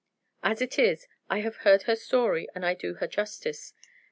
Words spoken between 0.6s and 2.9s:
it is, I have heard her story, and I